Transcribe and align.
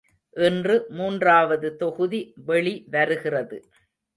இன்று 0.35 0.75
மூன்றாவது 0.89 1.69
தொகுதி 1.75 2.21
வெளிவருகிறது. 2.47 3.59